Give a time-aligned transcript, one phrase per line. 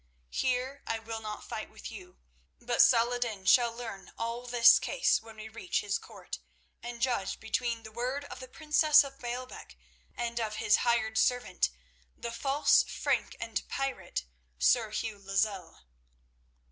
[0.31, 2.17] Here, I will not fight with you,
[2.59, 6.39] but Salah ed din shall learn all this case when we reach his court,
[6.81, 9.75] and judge between the word of the princess of Baalbec
[10.15, 11.69] and of his hired servant,
[12.17, 14.25] the false Frank and pirate,
[14.57, 15.85] Sir Hugh Lozelle."